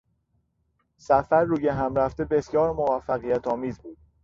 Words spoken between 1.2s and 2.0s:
رویهم